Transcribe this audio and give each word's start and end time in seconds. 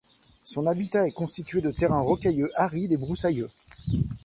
Son 0.43 0.65
habitat 0.65 1.07
est 1.07 1.11
constitué 1.11 1.61
de 1.61 1.69
terrains 1.69 2.01
rocailleux 2.01 2.49
arides 2.55 2.91
et 2.91 2.97
broussailleux. 2.97 3.51